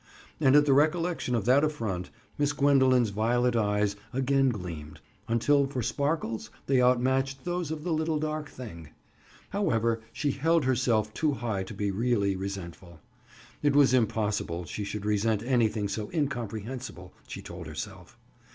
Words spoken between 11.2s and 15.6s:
high to be really resentful. It was impossible she should resent